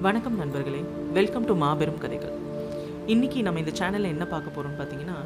[0.00, 0.80] வணக்கம் நண்பர்களே.
[1.12, 2.34] Welcome to மாபெரும் கதைகள்.
[3.06, 5.16] இன்றைக்கி நம்ம இந்த சேனலில் என்ன பார்க்க போகிறோம்னு பார்த்தீங்கன்னா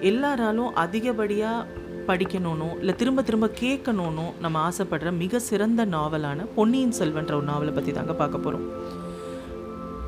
[0.00, 1.66] எல்லாராலும் அதிகப்படியாக
[2.06, 7.92] படிக்கணும்னோ இல்லை திரும்ப திரும்ப கேட்கணும்னோ நம்ம ஆசைப்படுற மிக சிறந்த நாவலான பொன்னியின் செல்வன்ற ஒரு நாவலை பற்றி
[7.92, 8.66] தாங்க பார்க்க போகிறோம்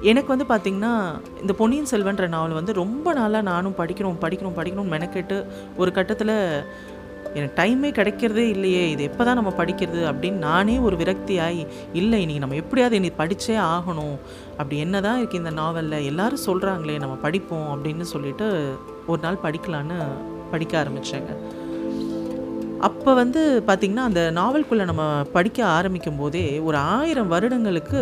[0.02, 0.94] எனக்கு வந்து பார்த்திங்கன்னா
[1.40, 5.46] இந்த பொன்னியின் செல்வன்ற நாவல் வந்து ரொம்ப நாளாக நானும் படிக்கணும் படிக்கணும் படிக்கணும்னு மெனக்கெட்டு
[5.76, 6.36] ஒரு கட்டத்தில்
[7.34, 11.62] எனக்கு டைமே கிடைக்கிறதே இல்லையே இது எப்போ தான் நம்ம படிக்கிறது அப்படின்னு நானே ஒரு விரக்தியாகி
[11.92, 14.16] இல்லை இன்னைக்கு நம்ம எப்படியாவது இன்னைக்கு படித்தே ஆகணும்.
[14.56, 18.48] அப்படி என்ன தான் இருக்குது இந்த நாவலில் எல்லாரும் சொல்கிறாங்களே நம்ம படிப்போம் அப்படின்னு சொல்லிட்டு
[19.06, 19.98] ஒரு நாள் படிக்கலான்னு
[20.50, 21.32] படிக்க ஆரம்பித்தேங்க
[22.88, 25.02] அப்போ வந்து பார்த்திங்கன்னா அந்த நாவல்குள்ளே நம்ம
[25.32, 28.00] படிக்க ஆரம்பிக்கும் போதே ஒரு ஆயிரம் வருடங்களுக்கு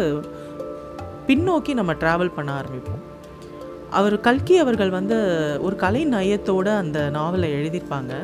[1.27, 3.03] பின்னோக்கி நம்ம ட்ராவல் பண்ண ஆரம்பிப்போம்.
[3.91, 5.17] அவர் கல்கி அவர்கள் வந்து
[5.61, 8.15] ஒரு கலை நயத்தோடு அந்த நாவலை எழுதியிருப்பாங்க.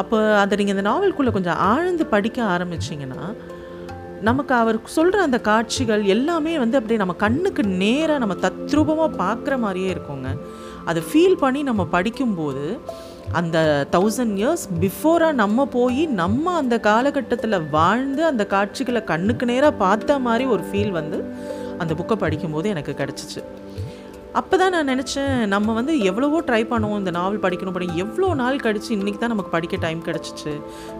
[0.00, 3.24] அப்போ அதை நீங்கள் இந்த நாவல்குள்ளே கொஞ்சம் ஆழ்ந்து படிக்க ஆரம்பிச்சிங்கன்னா
[4.28, 9.92] நமக்கு அவர் சொல்கிற அந்த காட்சிகள் எல்லாமே வந்து அப்படியே நம்ம கண்ணுக்கு நேராக நம்ம தத்ரூபமாக பார்க்குற மாதிரியே
[9.94, 10.30] இருக்குங்க.
[10.84, 12.64] அதை ஃபீல் பண்ணி நம்ம படிக்கும்போது
[13.32, 20.18] அந்த தௌசண்ட் இயர்ஸ் பிஃபோராக நம்ம போய் நம்ம அந்த காலகட்டத்தில் வாழ்ந்து அந்த காட்சிகளை கண்ணுக்கு நேராக பார்த்த
[20.18, 21.18] மாதிரி ஒரு ஃபீல் வந்து
[21.78, 23.42] அந்த புக்கை படிக்கும்போது எனக்கு கிடச்சிச்சு.
[24.38, 28.60] அப்போ தான் நான் நினச்சேன் நம்ம வந்து எவ்வளவோ ட்ரை பண்ணுவோம் இந்த நாவல் படிக்கணும் படி எவ்வளோ நாள்
[28.64, 30.52] கழிச்சு இன்றைக்கி தான் நமக்கு படிக்க டைம் கிடச்சிச்சு.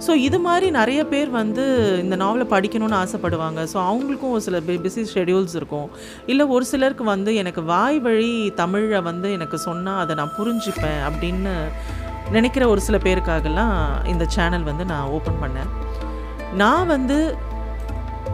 [0.06, 1.64] ஸோ இது மாதிரி நிறைய பேர் வந்து
[2.04, 3.62] இந்த நாவலை படிக்கணும்னு ஆசைப்படுவாங்க.
[3.72, 5.88] ஸோ அவங்களுக்கும் ஒரு சில பிஸி ஷெடியூல்ஸ் இருக்கும்.
[6.32, 11.54] இல்லை ஒரு சிலருக்கு வந்து எனக்கு வாய் வழி தமிழை வந்து எனக்கு சொன்னால் அதை நான் புரிஞ்சுப்பேன் அப்படின்னு
[12.36, 13.76] நினைக்கிற ஒரு சில பேருக்காகலாம்
[14.14, 15.70] இந்த சேனல் வந்து நான் ஓப்பன் பண்ணேன்.
[16.62, 17.16] நான் வந்து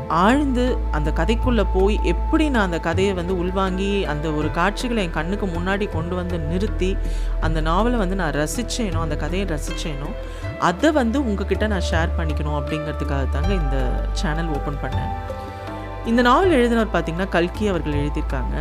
[0.09, 5.47] ஆழ்ந்து அந்த கதைக்குள்ளே போய் எப்படி நான் அந்த கதையை வந்து உள்வாங்கி அந்த ஒரு காட்சிகளை என் கண்ணுக்கு
[5.47, 6.97] முன்னாடி கொண்டு வந்து நிறுத்தி
[7.41, 10.11] அந்த நாவலை வந்து நான் ரசித்தேனோ அந்த கதையை ரசித்தேனோ
[10.59, 15.13] அதை வந்து உங்ககிட்ட நான் ஷேர் பண்ணிக்கணும் அப்படிங்கிறதுக்காக தாங்க இந்த சேனல் ஓப்பன் பண்ணேன்.
[16.07, 18.55] இந்த நாவல் எழுதினவர் பார்த்திங்கன்னா கல்கி அவர்கள் எழுதியிருக்காங்க.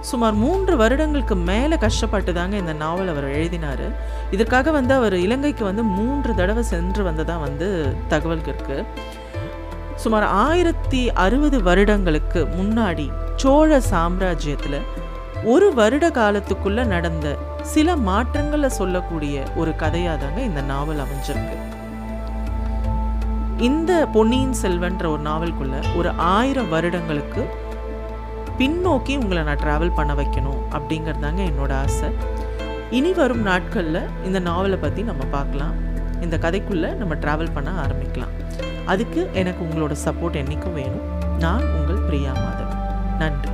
[0.00, 3.86] சுமார் மூன்று வருடங்களுக்கு மேலே கஷ்டப்பட்டு தாங்க இந்த நாவல் அவர் எழுதினார்.
[4.30, 8.84] இதற்காக வந்து அவர் இலங்கைக்கு வந்து மூன்று தடவை சென்று வந்ததாக வந்து தகவல்கள் இருக்குது
[10.02, 13.06] சுமார் ஆயிரத்தி அறுபது வருடங்களுக்கு முன்னாடி
[13.42, 14.80] சோழ சாம்ராஜ்யத்தில்
[15.52, 17.26] ஒரு வருட காலத்துக்குள்ள நடந்த
[17.72, 21.56] சில மாற்றங்களை சொல்லக்கூடிய ஒரு கதையாக தாங்க இந்த நாவல் அமைஞ்சிருக்கு.
[23.68, 27.44] இந்த பொன்னியின் செல்வன்ற ஒரு நாவல்குள்ள ஒரு ஆயிரம் வருடங்களுக்கு
[28.60, 32.10] பின்னோக்கி உங்களை நான் ட்ராவல் பண்ண வைக்கணும் அப்படிங்கிறதாங்க என்னோட ஆசை.
[32.98, 35.76] இனி வரும் நாட்களில் இந்த நாவலை பற்றி நம்ம பார்க்கலாம்.
[36.20, 38.34] இந்த கதைக்குள்ளே நம்ம ட்ராவல் பண்ண ஆரம்பிக்கலாம்.
[38.88, 41.06] அதுக்கு எனக்கு உங்களோட சப்போர்ட் என்றைக்கும் வேணும்.
[41.38, 43.16] நான் உங்கள் பிரியா மாதவன்.
[43.18, 43.50] நன்றி.